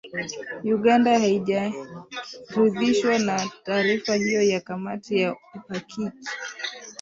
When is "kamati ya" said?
4.61-5.35